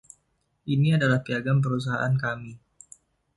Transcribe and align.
Ini 0.73 0.87
adalah 0.97 1.19
piagam 1.25 1.57
perusahaan 1.63 2.13
kami. 2.23 2.53